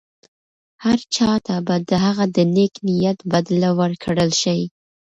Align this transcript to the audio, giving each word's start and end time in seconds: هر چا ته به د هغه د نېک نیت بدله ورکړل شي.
هر 0.83 0.99
چا 1.15 1.31
ته 1.45 1.55
به 1.65 1.75
د 1.89 1.91
هغه 2.05 2.25
د 2.35 2.37
نېک 2.55 2.73
نیت 2.87 3.19
بدله 3.33 3.69
ورکړل 3.79 4.31
شي. 4.41 4.61